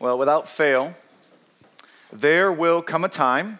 [0.00, 0.94] Well, without fail,
[2.10, 3.58] there will come a time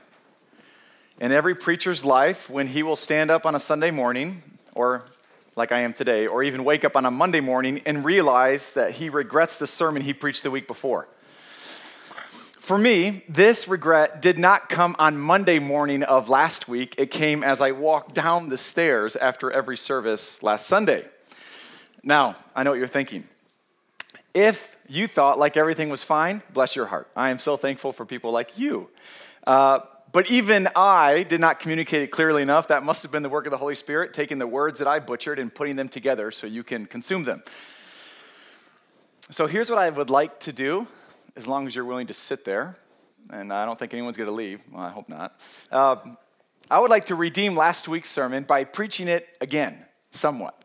[1.20, 4.42] in every preacher's life when he will stand up on a Sunday morning,
[4.74, 5.04] or
[5.54, 8.92] like I am today, or even wake up on a Monday morning and realize that
[8.92, 11.08] he regrets the sermon he preached the week before.
[12.58, 16.94] For me, this regret did not come on Monday morning of last week.
[16.96, 21.04] It came as I walked down the stairs after every service last Sunday.
[22.02, 23.24] Now, I know what you're thinking.
[24.32, 27.08] If you thought like everything was fine, bless your heart.
[27.14, 28.90] I am so thankful for people like you.
[29.46, 29.80] Uh,
[30.12, 32.68] but even I did not communicate it clearly enough.
[32.68, 34.98] That must have been the work of the Holy Spirit, taking the words that I
[34.98, 37.44] butchered and putting them together so you can consume them.
[39.30, 40.88] So here's what I would like to do,
[41.36, 42.76] as long as you're willing to sit there.
[43.30, 44.60] And I don't think anyone's going to leave.
[44.72, 45.40] Well, I hope not.
[45.70, 45.96] Uh,
[46.68, 50.59] I would like to redeem last week's sermon by preaching it again, somewhat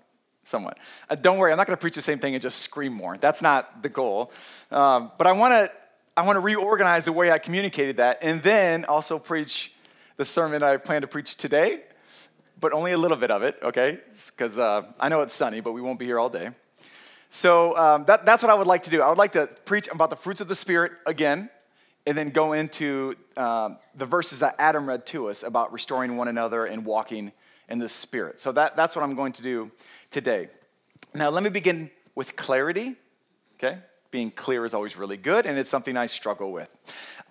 [0.45, 0.79] somewhat.
[1.09, 3.17] Uh, don't worry, I'm not going to preach the same thing and just scream more.
[3.17, 4.31] That's not the goal.
[4.71, 5.71] Um, but I want to
[6.17, 9.73] I want to reorganize the way I communicated that, and then also preach
[10.15, 11.81] the sermon I plan to preach today,
[12.61, 13.99] but only a little bit of it, okay?
[14.27, 16.51] Because uh, I know it's sunny, but we won't be here all day.
[17.31, 19.01] So um, that, that's what I would like to do.
[19.01, 21.49] I would like to preach about the fruits of the Spirit again,
[22.05, 26.29] and then go into um, the verses that Adam read to us about restoring one
[26.29, 27.33] another and walking
[27.69, 28.39] in the Spirit.
[28.41, 29.71] So that, that's what I'm going to do
[30.09, 30.49] today.
[31.13, 32.95] Now, let me begin with clarity,
[33.57, 33.79] okay?
[34.11, 36.69] Being clear is always really good, and it's something I struggle with.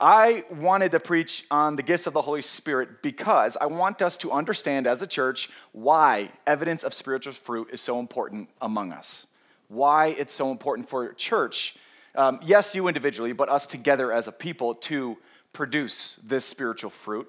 [0.01, 4.19] I wanted to preach on the gifts of the Holy Spirit because I want us
[4.19, 9.27] to understand as a church why evidence of spiritual fruit is so important among us.
[9.69, 11.77] Why it's so important for church,
[12.17, 15.17] um, yes, you individually, but us together as a people to
[15.53, 17.29] produce this spiritual fruit.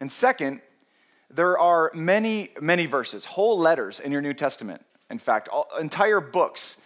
[0.00, 0.60] And second,
[1.34, 6.20] there are many, many verses, whole letters in your New Testament, in fact, all, entire
[6.20, 6.76] books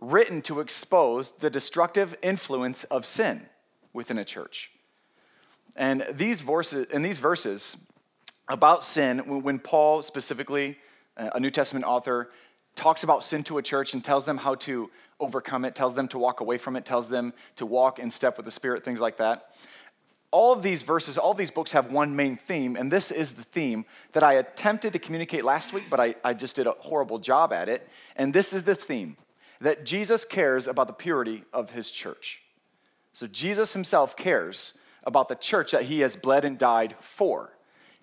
[0.00, 3.46] written to expose the destructive influence of sin
[3.92, 4.70] within a church.
[5.76, 7.76] And these verses, in these verses
[8.48, 10.78] about sin, when Paul specifically,
[11.16, 12.30] uh, a New Testament author,
[12.74, 14.90] talks about sin to a church and tells them how to
[15.20, 18.36] overcome it, tells them to walk away from it, tells them to walk in step
[18.36, 19.50] with the Spirit, things like that
[20.34, 23.34] all of these verses, all of these books have one main theme, and this is
[23.34, 23.84] the theme
[24.14, 27.52] that I attempted to communicate last week, but I, I just did a horrible job
[27.52, 27.88] at it.
[28.16, 29.16] And this is the theme
[29.60, 32.42] that Jesus cares about the purity of his church.
[33.12, 34.72] So Jesus himself cares
[35.04, 37.52] about the church that he has bled and died for.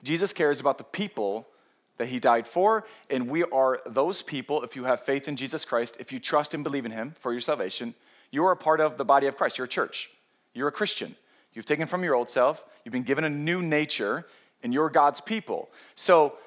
[0.02, 1.50] Jesus cares about the people
[1.98, 5.66] that he died for, and we are those people, if you have faith in Jesus
[5.66, 7.94] Christ, if you trust and believe in him for your salvation,
[8.32, 9.58] you are a part of the body of Christ.
[9.58, 10.10] You're a church,
[10.54, 11.18] you're a Christian.
[11.54, 14.26] You've taken from your old self, you've been given a new nature,
[14.64, 15.70] and you're God's people.
[15.96, 16.38] So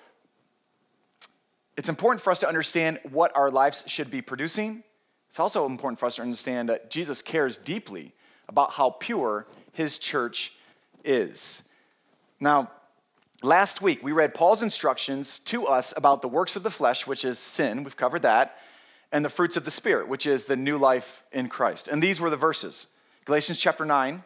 [1.77, 4.83] it's important for us to understand what our lives should be producing.
[5.29, 8.13] It's also important for us to understand that Jesus cares deeply
[8.49, 10.53] about how pure his church
[11.05, 11.63] is.
[12.41, 12.71] Now,
[13.43, 17.25] last week we read Paul's instructions to us about the works of the flesh, which
[17.25, 18.59] is sin, we've covered that,
[19.13, 21.89] and the fruits of the Spirit, which is the new life in Christ.
[21.89, 22.87] And these were the verses
[23.25, 24.23] Galatians chapter 9,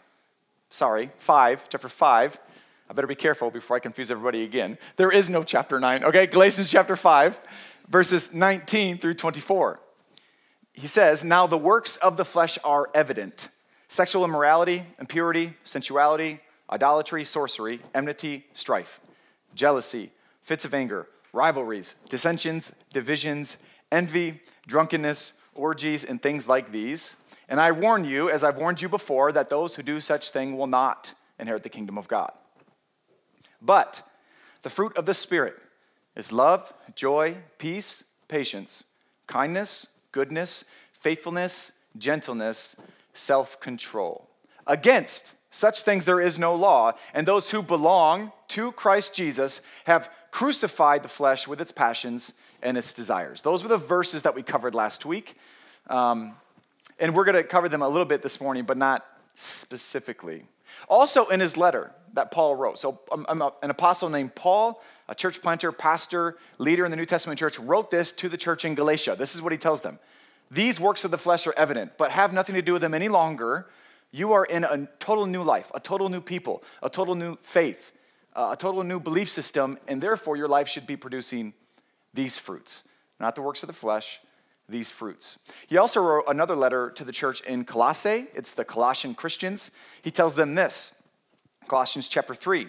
[0.71, 2.41] sorry, 5, chapter 5.
[2.91, 4.79] I better be careful before I confuse everybody again.
[4.97, 6.27] There is no chapter 9, okay?
[6.27, 7.41] Galatians chapter 5,
[7.89, 9.81] verses 19 through 24.
[10.73, 13.49] He says, Now the works of the flesh are evident
[13.91, 16.41] sexual immorality, impurity, sensuality,
[16.71, 19.00] idolatry, sorcery, enmity, strife,
[19.55, 20.12] jealousy,
[20.43, 23.56] fits of anger, rivalries, dissensions, divisions,
[23.91, 27.17] envy, drunkenness, orgies, and things like these
[27.49, 30.57] and I warn you, as I've warned you before, that those who do such thing
[30.57, 32.33] will not inherit the kingdom of God.
[33.63, 34.03] But
[34.63, 35.57] the fruit of the Spirit
[36.15, 38.85] is love, joy, peace, patience,
[39.27, 42.77] kindness, goodness, faithfulness, gentleness,
[43.15, 44.29] self control.
[44.67, 50.11] Against such things there is no law, and those who belong to Christ Jesus have
[50.31, 53.41] crucified the flesh with its passions and its desires.
[53.41, 55.37] Those were the verses that we covered last week.
[55.89, 56.37] Um,
[56.99, 60.45] and we're going to cover them a little bit this morning, but not specifically.
[60.89, 65.15] Also, in his letter that Paul wrote, so um, um, an apostle named Paul, a
[65.15, 68.75] church planter, pastor, leader in the New Testament church, wrote this to the church in
[68.75, 69.17] Galatia.
[69.19, 69.99] This is what he tells them
[70.50, 73.09] These works of the flesh are evident, but have nothing to do with them any
[73.09, 73.69] longer.
[74.11, 77.93] You are in a total new life, a total new people, a total new faith,
[78.35, 81.53] uh, a total new belief system, and therefore your life should be producing
[82.15, 82.85] these fruits,
[83.21, 84.21] not the works of the flesh,
[84.69, 85.38] these fruits.
[85.67, 88.26] He also wrote another letter to the church in Colossae.
[88.35, 89.70] It's the Colossian Christians.
[90.03, 90.93] He tells them this
[91.69, 92.67] Colossians chapter 3,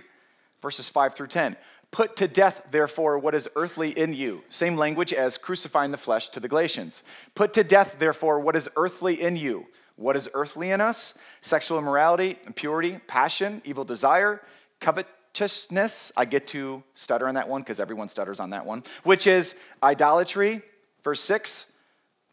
[0.62, 1.57] verses 5 through 10.
[1.92, 4.44] Put to death, therefore, what is earthly in you.
[4.50, 7.04] Same language as crucifying the flesh to the Galatians.
[7.34, 9.66] Put to death, therefore, what is earthly in you
[10.00, 11.13] What is earthly in us?
[11.42, 14.42] Sexual immorality, impurity, passion, evil desire,
[14.80, 16.13] covetousness.
[16.16, 19.56] I get to stutter on that one because everyone stutters on that one, which is
[19.84, 20.62] idolatry.
[21.04, 21.66] Verse 6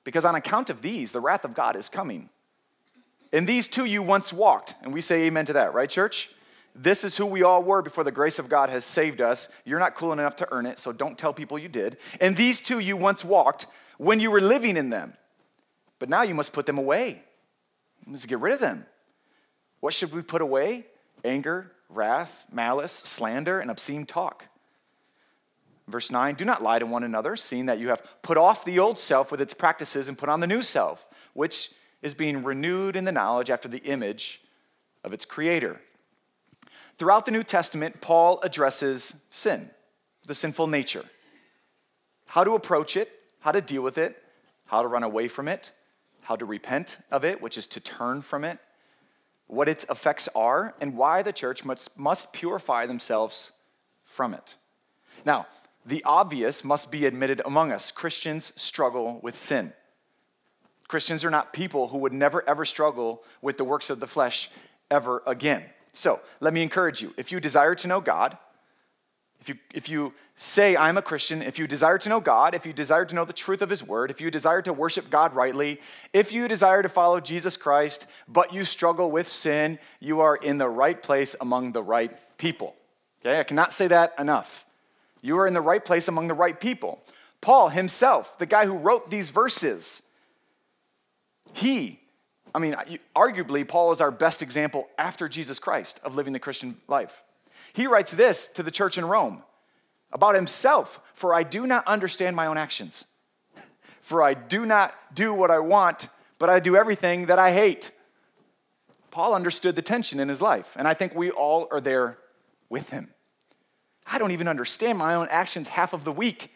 [0.07, 2.31] Because on account of these, the wrath of God is coming.
[3.33, 6.31] In these too you once walked, and we say amen to that, right, church?
[6.77, 9.49] This is who we all were before the grace of God has saved us.
[9.65, 11.97] You're not cool enough to earn it, so don't tell people you did.
[12.21, 13.67] And these too you once walked
[13.99, 15.13] when you were living in them.
[15.99, 17.21] But now you must put them away.
[18.07, 18.87] You must get rid of them.
[19.81, 20.87] What should we put away?
[21.25, 24.45] Anger, wrath, malice, slander, and obscene talk.
[25.89, 28.79] Verse 9 Do not lie to one another, seeing that you have put off the
[28.79, 31.71] old self with its practices and put on the new self, which
[32.03, 34.43] is being renewed in the knowledge after the image
[35.05, 35.81] of its creator.
[36.99, 39.71] Throughout the New Testament, Paul addresses sin,
[40.27, 41.05] the sinful nature,
[42.27, 43.11] how to approach it,
[43.41, 44.21] how to deal with it,
[44.67, 45.71] how to run away from it,
[46.23, 48.59] how to repent of it, which is to turn from it,
[49.47, 53.53] what its effects are, and why the church must, must purify themselves
[54.05, 54.57] from it.
[55.25, 55.47] Now,
[55.87, 59.73] the obvious must be admitted among us Christians struggle with sin.
[60.89, 64.51] Christians are not people who would never ever struggle with the works of the flesh
[64.91, 65.65] ever again.
[65.93, 68.37] So let me encourage you if you desire to know God,
[69.41, 72.67] if you, if you say, I'm a Christian, if you desire to know God, if
[72.67, 75.35] you desire to know the truth of His Word, if you desire to worship God
[75.35, 75.81] rightly,
[76.13, 80.59] if you desire to follow Jesus Christ, but you struggle with sin, you are in
[80.59, 82.75] the right place among the right people.
[83.21, 84.66] Okay, I cannot say that enough.
[85.27, 87.03] You are in the right place among the right people.
[87.41, 90.03] Paul himself, the guy who wrote these verses,
[91.53, 91.99] he,
[92.55, 92.77] I mean,
[93.17, 97.25] arguably, Paul is our best example after Jesus Christ of living the Christian life.
[97.73, 99.43] He writes this to the church in Rome
[100.13, 103.05] about himself For I do not understand my own actions.
[104.03, 106.09] For I do not do what I want,
[106.39, 107.91] but I do everything that I hate.
[109.11, 112.17] Paul understood the tension in his life, and I think we all are there
[112.69, 113.09] with him.
[114.11, 116.53] I don't even understand my own actions half of the week.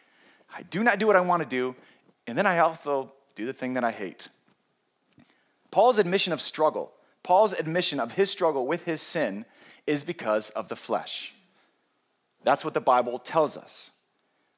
[0.55, 1.75] I do not do what I want to do,
[2.27, 4.29] and then I also do the thing that I hate.
[5.71, 6.93] Paul's admission of struggle,
[7.23, 9.45] Paul's admission of his struggle with his sin
[9.87, 11.35] is because of the flesh.
[12.45, 13.91] That's what the Bible tells us.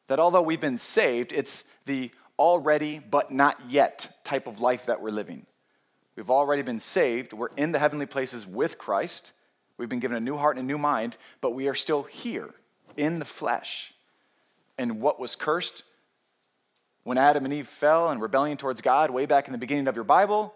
[0.07, 5.01] That although we've been saved, it's the already but not yet type of life that
[5.01, 5.47] we're living.
[6.17, 7.33] We've already been saved.
[7.33, 9.33] We're in the heavenly places with Christ.
[9.79, 12.55] We've been given a new heart and a new mind, but we are still here
[12.97, 13.93] in the flesh.
[14.79, 15.85] And what was cursed
[17.05, 19.95] when Adam and Eve fell in rebellion towards God way back in the beginning of
[19.95, 20.55] your Bible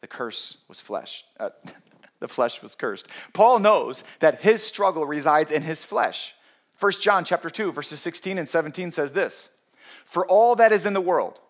[0.00, 1.24] the curse was flesh.
[1.38, 1.50] Uh,
[2.20, 3.08] the flesh was cursed.
[3.32, 6.34] Paul knows that his struggle resides in his flesh.
[6.78, 9.50] 1 John chapter 2 verses 16 and 17 says this.
[10.04, 11.40] For all that is in the world,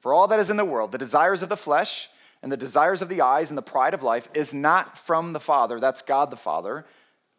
[0.00, 2.08] for all that is in the world, the desires of the flesh
[2.42, 5.40] and the desires of the eyes and the pride of life is not from the
[5.40, 6.86] Father, that's God the Father,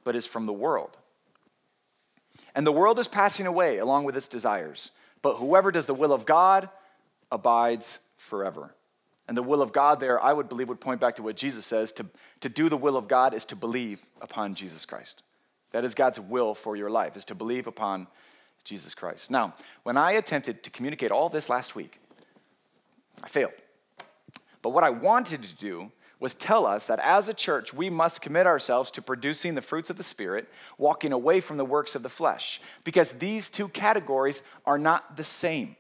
[0.03, 0.97] but is from the world.
[2.57, 4.89] And the world is passing away along with its desires,
[5.21, 6.69] but whoever does the will of God
[7.31, 8.74] abides forever.
[9.27, 11.68] And the will of God there, I would believe, would point back to what Jesus
[11.68, 12.07] says to,
[12.39, 15.21] to do the will of God is to believe upon Jesus Christ.
[15.69, 18.07] That is God's will for your life, is to believe upon
[18.63, 19.30] Jesus Christ.
[19.30, 22.00] Now, when I attempted to communicate all this last week,
[23.21, 23.54] I failed.
[24.63, 28.21] But what I wanted to do was tell us that as a church, we must
[28.21, 30.47] commit ourselves to producing the fruits of the Spirit,
[30.78, 35.24] walking away from the works of the flesh, because these two categories are not the
[35.24, 35.76] same.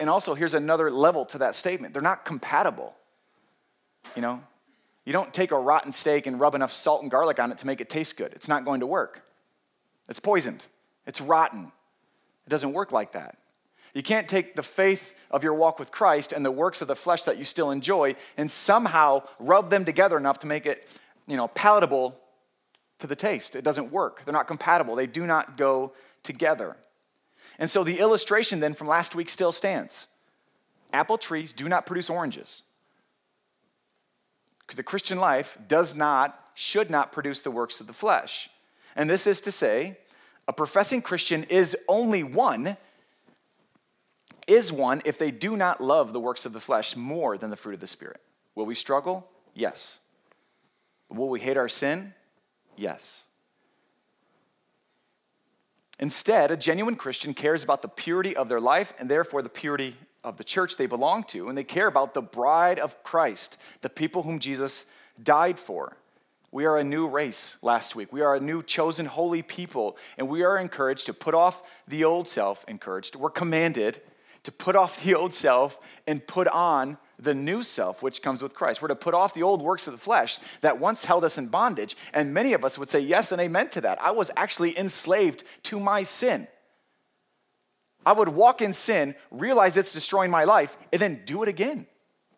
[0.00, 2.96] And also, here's another level to that statement they're not compatible.
[4.16, 4.42] You know,
[5.04, 7.66] you don't take a rotten steak and rub enough salt and garlic on it to
[7.66, 8.32] make it taste good.
[8.32, 9.22] It's not going to work.
[10.08, 10.66] It's poisoned,
[11.06, 11.70] it's rotten.
[12.46, 13.36] It doesn't work like that.
[13.94, 16.96] You can't take the faith of your walk with Christ and the works of the
[16.96, 20.88] flesh that you still enjoy and somehow rub them together enough to make it,
[21.26, 22.16] you know, palatable
[22.98, 23.56] to the taste.
[23.56, 24.24] It doesn't work.
[24.24, 24.94] They're not compatible.
[24.94, 25.92] They do not go
[26.22, 26.76] together.
[27.58, 30.06] And so the illustration then from last week still stands.
[30.92, 32.62] Apple trees do not produce oranges.
[34.74, 38.48] The Christian life does not, should not produce the works of the flesh.
[38.94, 39.98] And this is to say,
[40.46, 42.76] a professing Christian is only one,
[44.50, 47.56] is one if they do not love the works of the flesh more than the
[47.56, 48.20] fruit of the Spirit.
[48.54, 49.28] Will we struggle?
[49.54, 50.00] Yes.
[51.08, 52.14] Will we hate our sin?
[52.76, 53.26] Yes.
[55.98, 59.94] Instead, a genuine Christian cares about the purity of their life and therefore the purity
[60.24, 63.88] of the church they belong to, and they care about the bride of Christ, the
[63.88, 64.84] people whom Jesus
[65.22, 65.96] died for.
[66.52, 68.12] We are a new race last week.
[68.12, 72.04] We are a new chosen holy people, and we are encouraged to put off the
[72.04, 73.14] old self, encouraged.
[73.14, 74.00] We're commanded
[74.44, 78.54] to put off the old self and put on the new self, which comes with
[78.54, 78.80] Christ.
[78.80, 81.48] We're to put off the old works of the flesh that once held us in
[81.48, 81.96] bondage.
[82.14, 84.00] And many of us would say yes and amen to that.
[84.00, 86.48] I was actually enslaved to my sin.
[88.04, 91.86] I would walk in sin, realize it's destroying my life, and then do it again,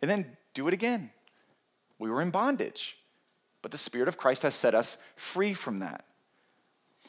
[0.01, 1.11] and then do it again.
[2.01, 2.97] We were in bondage.
[3.63, 6.05] But the Spirit of Christ has set us free from that.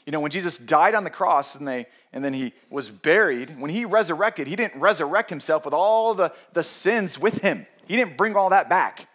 [0.05, 3.57] You know, when Jesus died on the cross and, they, and then he was buried,
[3.59, 7.65] when he resurrected, he didn't resurrect himself with all the, the sins with him.
[7.87, 9.07] He didn't bring all that back.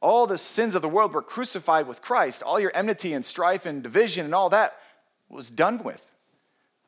[0.00, 2.42] All the sins of the world were crucified with Christ.
[2.42, 4.76] All your enmity and strife and division and all that
[5.28, 6.06] was done with.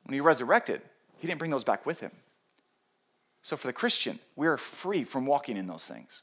[0.05, 0.83] When he resurrected,
[1.19, 2.13] he didn't bring those back with him.
[3.43, 6.23] So for the Christian, we are free from walking in those things.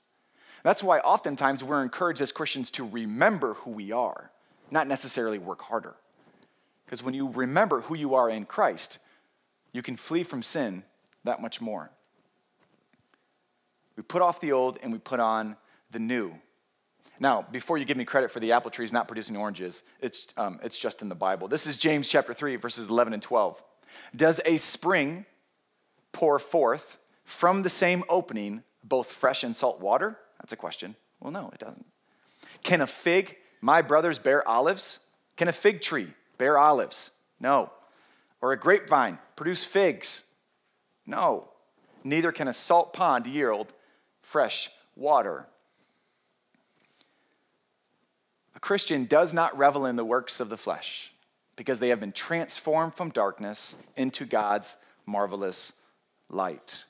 [0.64, 4.32] That's why oftentimes we're encouraged as Christians to remember who we are
[4.72, 5.96] not necessarily work harder.
[6.86, 9.00] Because when you remember who you are in Christ,
[9.72, 10.84] you can flee from sin
[11.24, 11.92] that much more.
[13.96, 15.58] We put off the old and we put on
[15.92, 16.34] the new.
[17.20, 20.60] Now, before you give me credit for the apple trees not producing oranges, it's, um,
[20.64, 21.48] it's just in the Bible.
[21.48, 23.62] This is James chapter 3, verses 11 and 12.
[24.16, 25.26] Does a spring
[26.12, 30.18] pour forth from the same opening both fresh and salt water?
[30.40, 30.96] That's a question.
[31.22, 31.86] Well, no, it doesn't.
[32.64, 35.00] Can a fig my brothers bear olives?
[35.38, 37.10] Can a fig tree bear olives?
[37.40, 37.72] No.
[38.40, 40.24] Or a grapevine produce figs?
[41.08, 41.50] No.
[42.04, 43.74] Neither can a salt pond yield
[44.22, 45.48] fresh water.
[48.56, 51.12] A Christian does not revel in the works of the flesh
[51.56, 55.74] because they have been transformed from darkness into God's marvelous
[56.30, 56.86] light.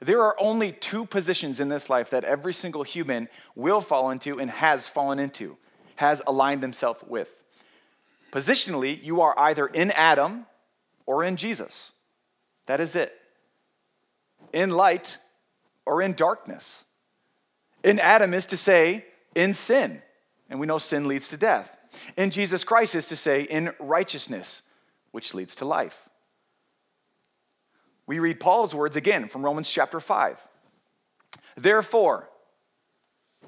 [0.00, 4.40] There are only two positions in this life that every single human will fall into
[4.40, 5.58] and has fallen into
[5.96, 7.34] has aligned themselves with.
[8.30, 10.46] Positionally, you are either in Adam
[11.06, 11.92] or in Jesus.
[12.66, 13.12] That is it.
[14.52, 15.18] In light
[15.84, 16.84] or in darkness.
[17.84, 20.02] In Adam is to say in sin,
[20.48, 21.76] and we know sin leads to death.
[22.16, 24.62] In Jesus Christ is to say in righteousness,
[25.10, 26.08] which leads to life.
[28.06, 30.40] We read Paul's words again from Romans chapter 5.
[31.56, 32.28] Therefore,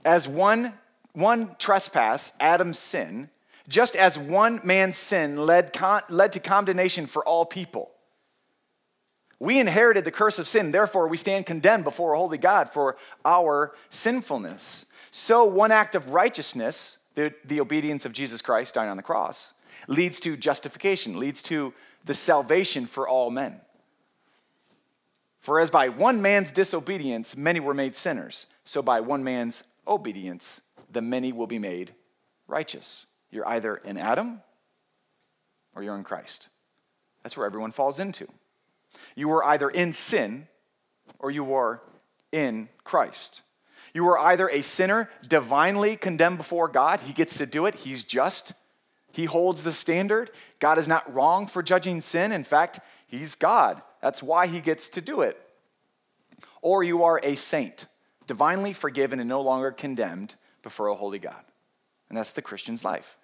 [0.05, 0.75] as one
[1.15, 3.31] one trespass, Adam's sin,
[3.69, 7.93] just as one man's sin led, con- led to condemnation for all people.
[9.39, 12.97] We inherited the curse of sin, therefore, we stand condemned before a holy God for
[13.25, 14.87] our sinfulness.
[15.11, 19.53] So, one act of righteousness, the, the obedience of Jesus Christ dying on the cross,
[19.87, 21.73] leads to justification, leads to
[22.05, 23.61] the salvation for all men.
[25.41, 30.63] For as by one man's disobedience many were made sinners, so by one man's obedience
[30.95, 31.95] the many will be made
[32.47, 33.07] righteous.
[33.31, 34.41] You're either in Adam
[35.75, 36.49] or you're in Christ.
[37.23, 38.29] That's where everyone falls into.
[39.15, 40.47] You are either in sin
[41.19, 41.83] or you are
[42.33, 43.43] in Christ.
[43.93, 48.05] You are either a sinner divinely condemned before God, He gets to do it, He's
[48.05, 48.53] just.
[49.13, 50.33] He holds the standard.
[50.59, 52.33] God is not wrong for judging sin.
[52.33, 53.81] In fact, He's God.
[54.03, 55.41] That's why He gets to do it.
[56.63, 57.87] Or you are a saint,
[58.27, 61.45] divinely forgiven and no longer condemned, before a holy God.
[62.09, 63.17] And that's the Christian's life.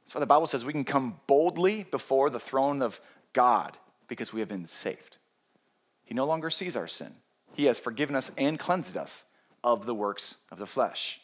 [0.00, 3.00] That's why the Bible says we can come boldly before the throne of
[3.32, 5.18] God because we have been saved.
[6.04, 7.14] He no longer sees our sin,
[7.54, 9.26] He has forgiven us and cleansed us
[9.62, 11.20] of the works of the flesh.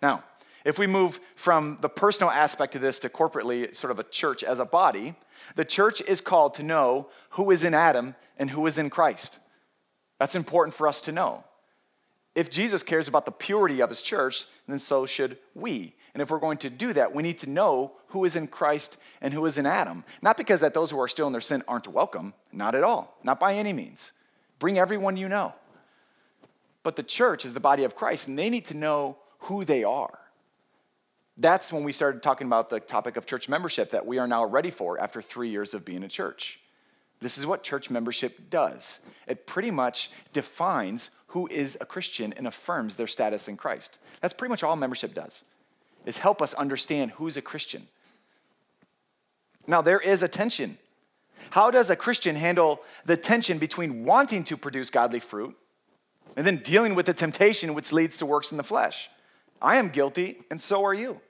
[0.00, 0.24] Now,
[0.64, 4.44] if we move from the personal aspect of this to corporately, sort of a church
[4.44, 5.14] as a body,
[5.56, 9.38] the church is called to know who is in Adam and who is in Christ.
[10.18, 11.44] That's important for us to know.
[12.34, 15.94] If Jesus cares about the purity of his church, then so should we.
[16.14, 18.98] And if we're going to do that, we need to know who is in Christ
[19.20, 20.04] and who is in Adam.
[20.22, 23.16] Not because that those who are still in their sin aren't welcome, not at all,
[23.22, 24.12] not by any means.
[24.58, 25.54] Bring everyone you know.
[26.82, 29.84] But the church is the body of Christ, and they need to know who they
[29.84, 30.18] are.
[31.36, 34.44] That's when we started talking about the topic of church membership that we are now
[34.44, 36.60] ready for after three years of being a church.
[37.20, 39.00] This is what church membership does.
[39.26, 43.98] It pretty much defines who is a Christian and affirms their status in Christ.
[44.20, 45.44] That's pretty much all membership does.
[46.04, 47.86] Is help us understand who's a Christian.
[49.66, 50.78] Now there is a tension.
[51.50, 55.56] How does a Christian handle the tension between wanting to produce godly fruit
[56.36, 59.08] and then dealing with the temptation which leads to works in the flesh?
[59.62, 61.20] I am guilty and so are you.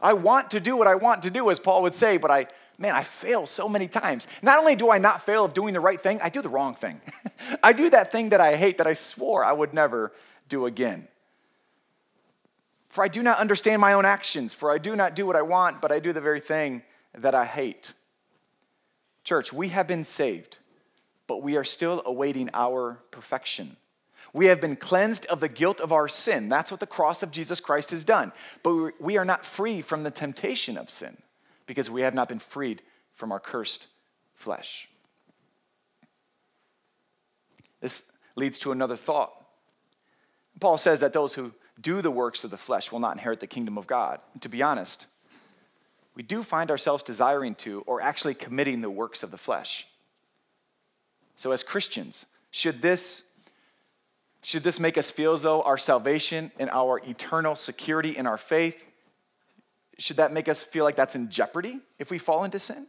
[0.00, 2.46] I want to do what I want to do, as Paul would say, but I,
[2.78, 4.26] man, I fail so many times.
[4.42, 6.74] Not only do I not fail of doing the right thing, I do the wrong
[6.74, 7.00] thing.
[7.62, 10.12] I do that thing that I hate that I swore I would never
[10.48, 11.08] do again.
[12.88, 15.42] For I do not understand my own actions, for I do not do what I
[15.42, 17.92] want, but I do the very thing that I hate.
[19.24, 20.58] Church, we have been saved,
[21.26, 23.76] but we are still awaiting our perfection.
[24.32, 26.48] We have been cleansed of the guilt of our sin.
[26.48, 28.32] That's what the cross of Jesus Christ has done.
[28.62, 31.16] But we are not free from the temptation of sin
[31.66, 32.82] because we have not been freed
[33.14, 33.86] from our cursed
[34.34, 34.88] flesh.
[37.80, 38.02] This
[38.36, 39.32] leads to another thought.
[40.60, 43.46] Paul says that those who do the works of the flesh will not inherit the
[43.46, 44.20] kingdom of God.
[44.32, 45.06] And to be honest,
[46.14, 49.86] we do find ourselves desiring to or actually committing the works of the flesh.
[51.36, 53.24] So, as Christians, should this,
[54.42, 58.38] should this make us feel as though our salvation and our eternal security in our
[58.38, 58.84] faith,
[59.98, 62.86] should that make us feel like that's in jeopardy if we fall into sin?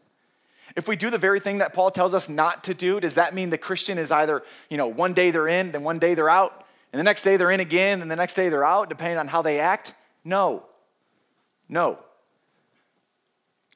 [0.75, 3.33] If we do the very thing that Paul tells us not to do, does that
[3.33, 6.29] mean the Christian is either, you know, one day they're in, then one day they're
[6.29, 9.17] out, and the next day they're in again, and the next day they're out, depending
[9.17, 9.93] on how they act?
[10.24, 10.65] No.
[11.69, 12.00] No.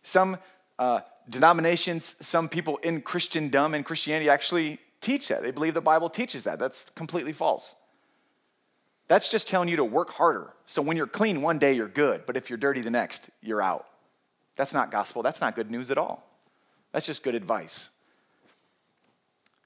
[0.04, 0.38] Some
[0.80, 5.44] uh, denominations, some people in Christendom and Christianity actually teach that.
[5.44, 6.60] They believe the Bible teaches that.
[6.60, 7.76] That's completely false.
[9.10, 10.54] That's just telling you to work harder.
[10.68, 13.62] So when you're clean one day, you're good, but if you're dirty the next, you're
[13.62, 13.88] out.
[14.56, 15.24] That's not gospel.
[15.24, 16.24] That's not good news at all.
[16.92, 17.90] That's just good advice.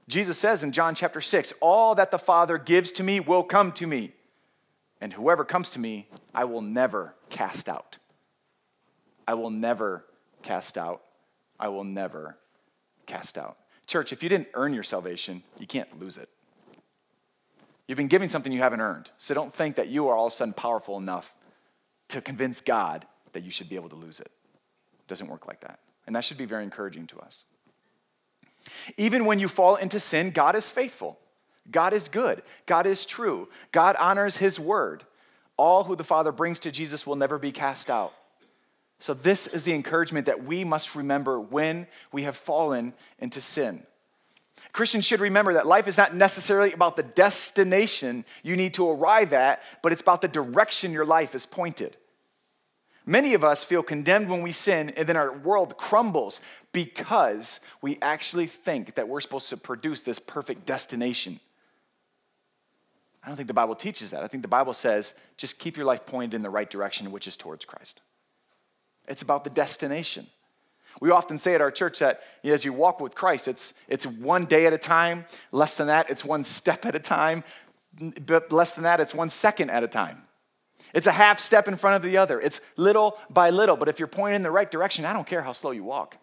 [0.08, 3.74] Jesus says in John chapter 6 All that the Father gives to me will come
[3.74, 4.14] to me,
[5.02, 7.98] and whoever comes to me, I will never cast out.
[9.28, 10.06] I will never
[10.42, 11.02] cast out.
[11.60, 12.38] I will never
[13.06, 13.58] cast out.
[13.88, 16.30] Church, if you didn't earn your salvation, you can't lose it.
[17.88, 19.10] You've been giving something you haven't earned.
[19.18, 21.34] So don't think that you are all of a sudden powerful enough
[22.10, 24.32] to convince God that you should be able to lose it.
[24.94, 25.80] It doesn't work like that.
[26.06, 27.46] And that should be very encouraging to us.
[28.98, 31.20] Even when you fall into sin, God is faithful.
[31.72, 32.44] God is good.
[32.66, 33.50] God is true.
[33.72, 35.04] God honors his word.
[35.58, 38.14] All who the Father brings to Jesus will never be cast out.
[39.00, 43.86] So, this is the encouragement that we must remember when we have fallen into sin.
[44.74, 49.32] Christians should remember that life is not necessarily about the destination you need to arrive
[49.32, 51.96] at, but it's about the direction your life is pointed.
[53.06, 58.00] Many of us feel condemned when we sin, and then our world crumbles because we
[58.02, 61.40] actually think that we're supposed to produce this perfect destination.
[63.24, 64.24] I don't think the Bible teaches that.
[64.24, 67.28] I think the Bible says just keep your life pointed in the right direction, which
[67.28, 68.02] is towards Christ.
[69.08, 70.28] It's about the destination.
[71.02, 74.46] We often say at our church that as you walk with Christ, it's, it's one
[74.46, 75.26] day at a time.
[75.52, 77.44] Less than that, it's one step at a time.
[78.26, 80.24] But less than that, it's one second at a time.
[80.94, 82.40] It's a half step in front of the other.
[82.40, 83.76] It's little by little.
[83.76, 86.18] But if you're pointed in the right direction, I don't care how slow you walk,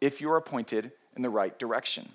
[0.00, 2.08] if you're pointed in the right direction.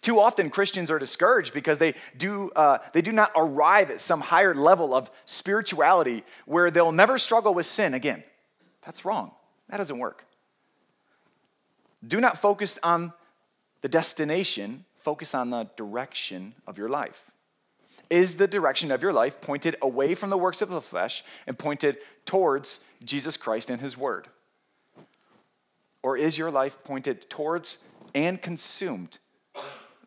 [0.00, 4.20] Too often, Christians are discouraged because they do, uh, they do not arrive at some
[4.20, 8.24] higher level of spirituality where they'll never struggle with sin again.
[8.84, 9.32] That's wrong.
[9.68, 10.25] That doesn't work.
[12.06, 13.12] Do not focus on
[13.82, 17.30] the destination, focus on the direction of your life.
[18.10, 21.58] Is the direction of your life pointed away from the works of the flesh and
[21.58, 24.28] pointed towards Jesus Christ and His Word?
[26.02, 27.78] Or is your life pointed towards
[28.14, 29.18] and consumed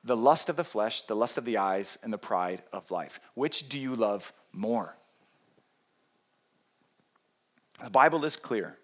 [0.03, 3.19] the lust of the flesh, the lust of the eyes, and the pride of life?
[3.33, 4.95] Which do you love more?
[7.83, 8.78] The Bible is clear.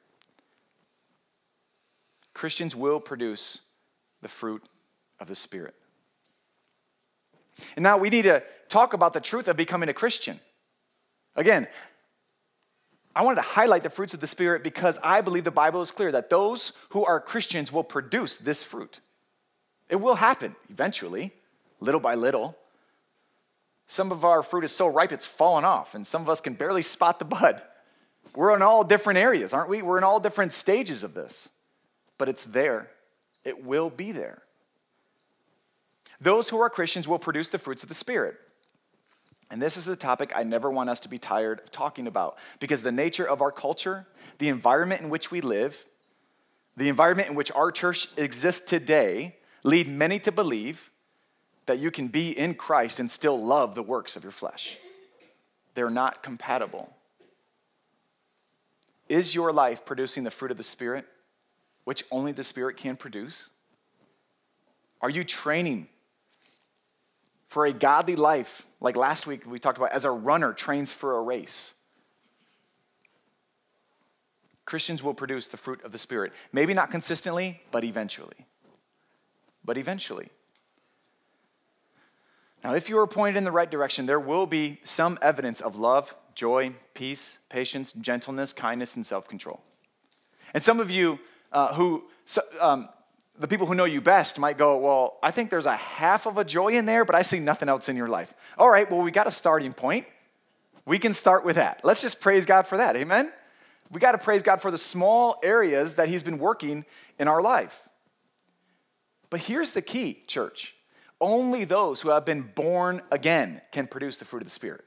[2.35, 3.61] Christians will produce
[4.21, 4.61] the fruit
[5.19, 5.73] of the Spirit.
[7.75, 10.39] And now we need to talk about the truth of becoming a Christian.
[11.35, 11.67] Again,
[13.15, 15.91] I wanted to highlight the fruits of the Spirit because I believe the Bible is
[15.91, 18.99] clear that those who are Christians will produce this fruit.
[19.89, 21.31] It will happen eventually,
[21.79, 22.57] little by little.
[23.87, 26.53] Some of our fruit is so ripe it's fallen off, and some of us can
[26.53, 27.61] barely spot the bud.
[28.35, 29.81] We're in all different areas, aren't we?
[29.81, 31.49] We're in all different stages of this,
[32.17, 32.89] but it's there.
[33.43, 34.41] It will be there.
[36.19, 38.39] Those who are Christians will produce the fruits of the Spirit.
[39.51, 42.37] And this is the topic I never want us to be tired of talking about
[42.59, 44.07] because the nature of our culture,
[44.39, 45.85] the environment in which we live,
[46.75, 50.89] the environment in which our church exists today lead many to believe
[51.67, 54.77] that you can be in Christ and still love the works of your flesh.
[55.73, 56.93] They're not compatible.
[59.07, 61.05] Is your life producing the fruit of the Spirit,
[61.85, 63.49] which only the Spirit can produce?
[65.01, 65.87] Are you training
[67.47, 71.17] for a godly life, like last week we talked about, as a runner trains for
[71.17, 71.73] a race?
[74.65, 76.33] Christians will produce the fruit of the Spirit.
[76.51, 78.47] Maybe not consistently, but eventually.
[79.63, 80.29] But eventually.
[82.63, 85.75] Now, if you are pointed in the right direction, there will be some evidence of
[85.75, 89.61] love, joy, peace, patience, gentleness, kindness, and self control.
[90.51, 91.19] And some of you
[91.55, 92.03] uh, who,
[92.59, 92.89] um,
[93.39, 96.37] the people who know you best might go, Well, I think there's a half of
[96.37, 98.33] a joy in there, but I see nothing else in your life.
[98.57, 100.05] All right, well, we got a starting point.
[100.85, 101.79] We can start with that.
[101.83, 102.95] Let's just praise God for that.
[102.95, 103.31] Amen?
[103.89, 106.85] We got to praise God for the small areas that He's been working
[107.17, 107.87] in our life.
[109.29, 110.75] But here's the key, church
[111.21, 114.83] only those who have been born again can produce the fruit of the Spirit.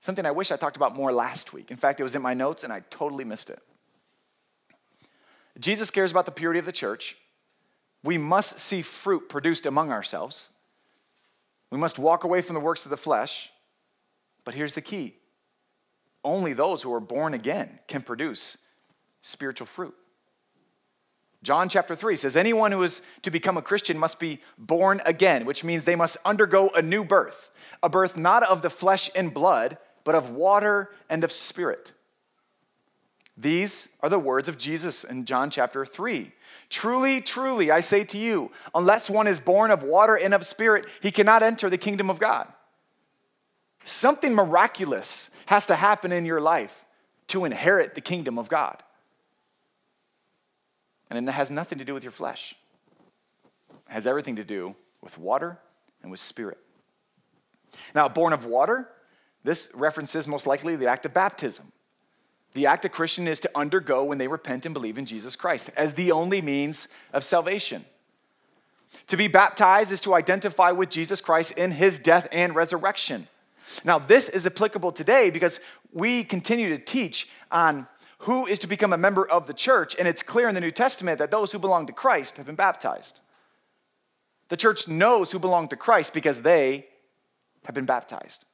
[0.00, 1.70] Something I wish I talked about more last week.
[1.70, 3.60] In fact, it was in my notes and I totally missed it.
[5.58, 7.16] Jesus cares about the purity of the church.
[8.02, 10.50] We must see fruit produced among ourselves.
[11.70, 13.50] We must walk away from the works of the flesh.
[14.44, 15.14] But here's the key
[16.24, 18.56] only those who are born again can produce
[19.22, 19.94] spiritual fruit.
[21.42, 25.44] John chapter 3 says, Anyone who is to become a Christian must be born again,
[25.44, 27.50] which means they must undergo a new birth,
[27.82, 31.92] a birth not of the flesh and blood, but of water and of spirit.
[33.36, 36.32] These are the words of Jesus in John chapter 3.
[36.70, 40.86] Truly, truly, I say to you, unless one is born of water and of spirit,
[41.00, 42.46] he cannot enter the kingdom of God.
[43.82, 46.84] Something miraculous has to happen in your life
[47.28, 48.82] to inherit the kingdom of God.
[51.10, 52.56] And it has nothing to do with your flesh,
[53.70, 55.58] it has everything to do with water
[56.02, 56.58] and with spirit.
[57.94, 58.88] Now, born of water,
[59.42, 61.72] this references most likely the act of baptism.
[62.54, 65.70] The act a Christian is to undergo when they repent and believe in Jesus Christ
[65.76, 67.84] as the only means of salvation.
[69.08, 73.26] To be baptized is to identify with Jesus Christ in his death and resurrection.
[73.84, 75.58] Now, this is applicable today because
[75.92, 77.88] we continue to teach on
[78.18, 80.70] who is to become a member of the church, and it's clear in the New
[80.70, 83.20] Testament that those who belong to Christ have been baptized.
[84.48, 86.86] The church knows who belong to Christ because they
[87.64, 88.44] have been baptized.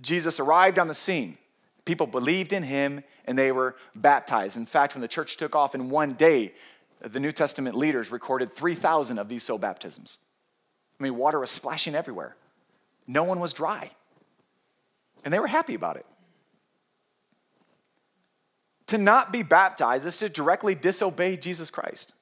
[0.00, 1.38] Jesus arrived on the scene.
[1.84, 4.56] People believed in him and they were baptized.
[4.56, 6.52] In fact, when the church took off in one day,
[7.00, 10.18] the New Testament leaders recorded 3,000 of these soul baptisms.
[10.98, 12.36] I mean, water was splashing everywhere.
[13.06, 13.90] No one was dry.
[15.24, 16.06] And they were happy about it.
[18.88, 22.14] To not be baptized is to directly disobey Jesus Christ.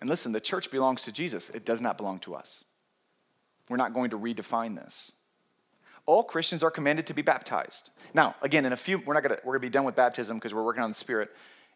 [0.00, 2.64] And listen, the church belongs to Jesus, it does not belong to us.
[3.68, 5.12] We're not going to redefine this.
[6.04, 7.90] All Christians are commanded to be baptized.
[8.12, 10.52] Now, again, in a few, we're not gonna, we're gonna be done with baptism because
[10.52, 11.30] we're working on the Spirit.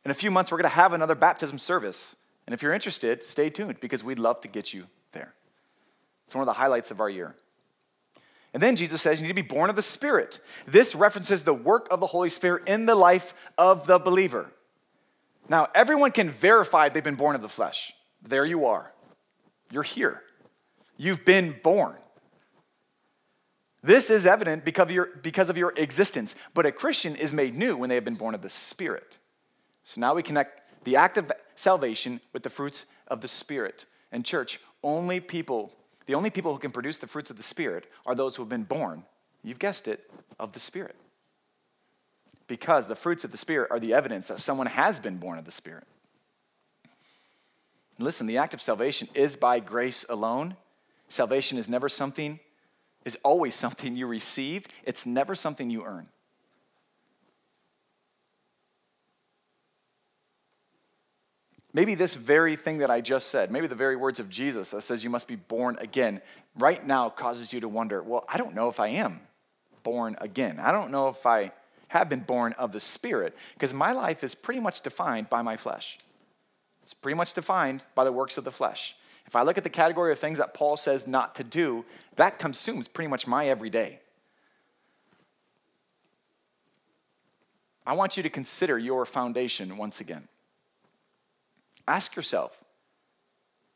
[0.05, 2.17] In a few months, we're gonna have another baptism service.
[2.47, 5.35] And if you're interested, stay tuned because we'd love to get you there.
[6.27, 7.37] It's one of the highlights of our year.
[8.53, 10.41] And then Jesus says you need to be born of the Spirit.
[10.67, 14.51] This references the work of the Holy Spirit in the life of the believer.
[15.49, 17.93] Now, everyone can verify they've been born of the flesh.
[18.23, 18.93] There you are.
[19.71, 20.23] You're here.
[20.97, 21.97] You've been born.
[23.83, 26.35] This is evident because of, your, because of your existence.
[26.55, 29.19] But a Christian is made new when they have been born of the Spirit.
[29.85, 33.87] So now we connect the act of salvation with the fruits of the Spirit.
[34.11, 35.73] And, church, only people,
[36.07, 38.49] the only people who can produce the fruits of the Spirit are those who have
[38.49, 39.05] been born,
[39.45, 40.97] you've guessed it, of the Spirit.
[42.49, 45.45] Because the fruits of the Spirit are the evidence that someone has been born of
[45.45, 45.85] the Spirit.
[47.99, 50.57] Listen, the act of salvation is by grace alone
[51.09, 52.41] Salvation is never something,
[53.05, 56.09] is always something you receive, it's never something you earn.
[61.77, 64.81] Maybe this very thing that I just said, maybe the very words of Jesus that
[64.81, 66.23] says you must be born again,
[66.59, 69.21] right now causes you to wonder, well, I don't know if I am
[69.83, 70.59] born again.
[70.59, 71.53] I don't know if I
[71.89, 75.59] have been born of the Spirit, because my life is pretty much defined by my
[75.59, 75.99] flesh.
[76.83, 78.97] It's pretty much defined by the works of the flesh.
[79.27, 81.85] If I look at the category of things that Paul says not to do,
[82.17, 84.01] that consumes pretty much my everyday.
[87.87, 90.29] I want you to consider your foundation once again.
[91.87, 92.65] Ask yourself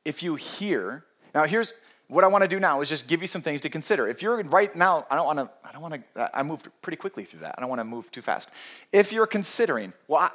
[0.04, 1.72] if you hear, now here's
[2.08, 4.08] what I want to do now is just give you some things to consider.
[4.08, 6.96] If you're right now, I don't want to, I don't want to, I moved pretty
[6.96, 7.54] quickly through that.
[7.56, 8.50] I don't want to move too fast.
[8.92, 10.30] If you're considering, well, I,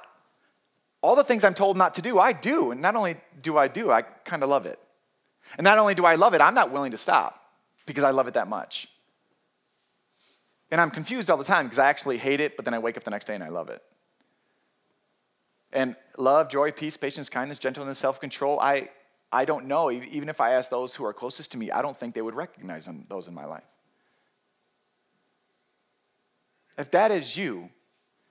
[1.02, 2.72] all the things I'm told not to do, I do.
[2.72, 4.80] And not only do I do, I kind of love it.
[5.58, 7.42] And not only do I love it, I'm not willing to stop
[7.86, 8.88] because I love it that much.
[10.72, 12.98] And I'm confused all the time because I actually hate it, but then I wake
[12.98, 13.82] up the next day and I love it.
[15.72, 18.90] And love, joy, peace, patience, kindness, gentleness, self control, I,
[19.32, 19.92] I don't know.
[19.92, 22.36] Even if I ask those who are closest to me, I don't think they would
[22.36, 23.64] recognize them, those in my life.
[26.78, 27.70] If that is you,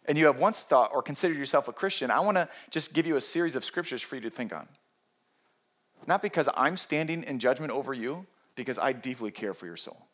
[0.07, 3.07] and you have once thought or considered yourself a Christian, I want to just give
[3.07, 4.69] you a series of scriptures for you to think on.
[6.07, 10.07] Not because I'm standing in judgment over you, because I deeply care for your soul.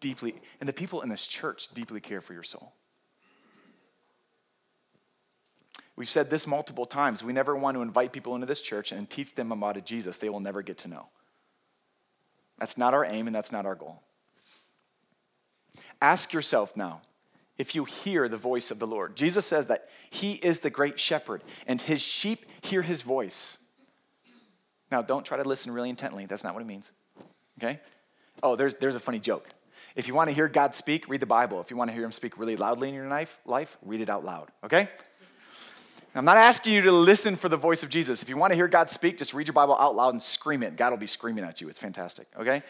[0.00, 2.74] deeply, and the people in this church deeply care for your soul.
[5.96, 7.22] We've said this multiple times.
[7.24, 10.28] We never want to invite people into this church and teach them about Jesus they
[10.28, 11.08] will never get to know.
[12.58, 14.02] That's not our aim and that's not our goal.
[16.02, 17.00] Ask yourself now
[17.58, 19.16] if you hear the voice of the Lord.
[19.16, 23.58] Jesus says that he is the great shepherd and his sheep hear his voice.
[24.90, 26.26] Now, don't try to listen really intently.
[26.26, 26.90] That's not what it means.
[27.58, 27.80] Okay?
[28.42, 29.48] Oh, there's, there's a funny joke.
[29.96, 31.60] If you want to hear God speak, read the Bible.
[31.60, 34.10] If you want to hear him speak really loudly in your life, life read it
[34.10, 34.50] out loud.
[34.64, 34.88] Okay?
[36.16, 38.22] I'm not asking you to listen for the voice of Jesus.
[38.22, 40.62] If you want to hear God speak, just read your Bible out loud and scream
[40.62, 40.76] it.
[40.76, 41.68] God will be screaming at you.
[41.68, 42.62] It's fantastic, okay?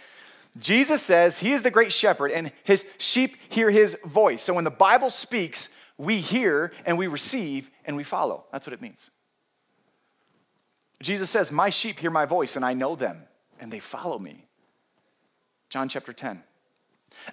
[0.59, 4.43] Jesus says he is the great shepherd and his sheep hear his voice.
[4.43, 8.45] So when the Bible speaks, we hear and we receive and we follow.
[8.53, 9.11] That's what it means.
[11.03, 13.25] Jesus says, My sheep hear my voice and I know them
[13.61, 14.47] and they follow me.
[15.71, 16.43] John chapter 10.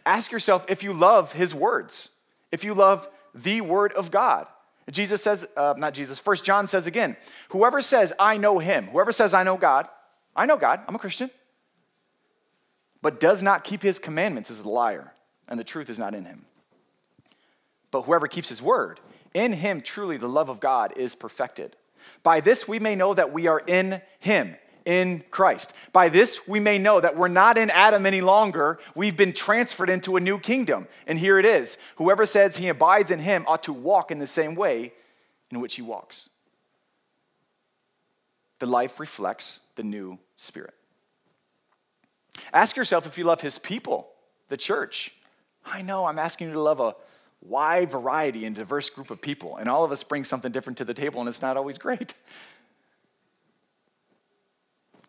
[0.06, 2.10] Ask yourself if you love his words,
[2.52, 4.48] if you love the word of God.
[4.90, 7.16] Jesus says, uh, not Jesus, First John says again,
[7.50, 9.88] whoever says, I know him, whoever says, I know God,
[10.36, 11.30] I know God, I'm a Christian,
[13.02, 15.14] but does not keep his commandments is a liar,
[15.48, 16.46] and the truth is not in him.
[17.90, 19.00] But whoever keeps his word,
[19.34, 21.76] in him truly the love of God is perfected.
[22.24, 25.74] By this we may know that we are in him in Christ.
[25.94, 28.80] By this, we may know that we're not in Adam any longer.
[28.96, 30.88] We've been transferred into a new kingdom.
[31.08, 34.28] And here it is whoever says he abides in him ought to walk in the
[34.28, 34.94] same way
[35.52, 36.30] in which he walks.
[38.60, 40.74] The life reflects the new spirit.
[42.54, 44.10] Ask yourself if you love his people,
[44.50, 45.12] the church.
[45.66, 46.96] I know I'm asking you to love a
[47.42, 50.86] wide variety and diverse group of people, and all of us bring something different to
[50.86, 52.14] the table, and it's not always great.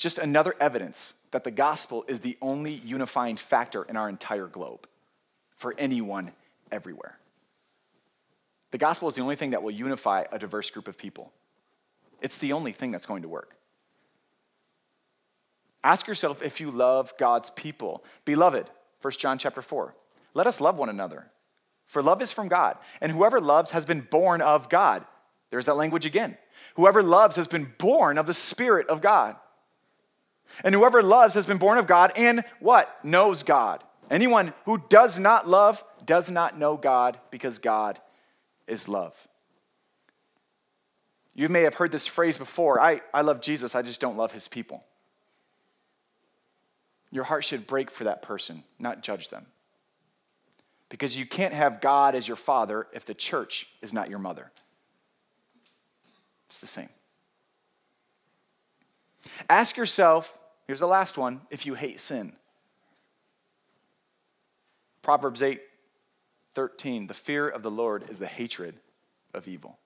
[0.02, 4.88] just another evidence that the gospel is the only unifying factor in our entire globe
[5.54, 6.32] for anyone
[6.72, 7.18] everywhere.
[8.72, 11.32] The gospel is the only thing that will unify a diverse group of people.
[12.20, 13.54] It's the only thing that's going to work.
[15.84, 18.04] Ask yourself if you love God's people.
[18.24, 19.94] Beloved, 1 John chapter 4.
[20.34, 21.30] Let us love one another.
[21.86, 25.04] For love is from God, and whoever loves has been born of God.
[25.50, 26.38] There's that language again.
[26.76, 29.36] Whoever loves has been born of the Spirit of God.
[30.64, 33.04] And whoever loves has been born of God and what?
[33.04, 33.84] Knows God.
[34.10, 38.00] Anyone who does not love does not know God because God
[38.66, 39.14] is love.
[41.34, 44.32] You may have heard this phrase before I, I love Jesus, I just don't love
[44.32, 44.84] his people.
[47.12, 49.46] Your heart should break for that person, not judge them.
[50.88, 54.50] Because you can't have God as your father if the church is not your mother.
[56.48, 56.88] It's the same.
[59.48, 62.32] Ask yourself Here's the last one if you hate sin.
[65.02, 65.60] Proverbs 8
[66.54, 68.76] 13, the fear of the Lord is the hatred
[69.32, 69.78] of evil.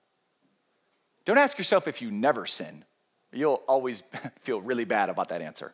[1.23, 2.83] Don't ask yourself if you never sin.
[3.31, 4.03] You'll always
[4.41, 5.73] feel really bad about that answer.